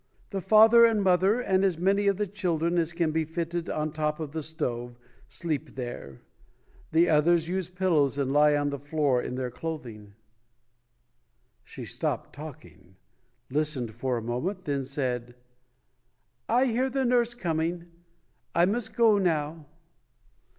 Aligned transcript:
The 0.31 0.41
father 0.41 0.83
and 0.83 1.03
mother 1.03 1.39
and 1.39 1.63
as 1.63 1.77
many 1.77 2.07
of 2.07 2.17
the 2.17 2.25
chil 2.25 2.57
dren 2.57 2.79
as 2.79 2.91
can 2.91 3.11
be 3.11 3.23
fitted 3.23 3.69
on 3.69 3.91
top 3.91 4.19
of 4.19 4.31
the 4.31 4.41
stove, 4.41 4.97
sleep 5.27 5.75
there. 5.75 6.21
The 6.91 7.07
others 7.07 7.47
use 7.47 7.69
pillows 7.69 8.17
and 8.17 8.31
lie 8.31 8.55
on 8.55 8.71
the 8.71 8.79
floor 8.79 9.21
in 9.21 9.35
their 9.35 9.51
clothing". 9.51 10.13
She 11.63 11.85
stopped 11.85 12.33
talking, 12.33 12.95
listened 13.51 13.93
for 13.93 14.17
a 14.17 14.23
moment, 14.23 14.65
then 14.65 14.83
said, 14.85 15.35
"I 16.49 16.65
hear 16.65 16.89
the 16.89 17.05
nurse 17.05 17.35
coming. 17.35 17.85
I 18.55 18.65
must 18.65 18.95
go 18.95 19.19
now". 19.19 19.67